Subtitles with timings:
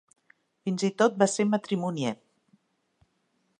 [0.67, 2.17] Fins i tot va ser matrimonier.